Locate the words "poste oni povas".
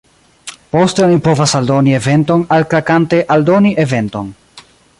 0.75-1.53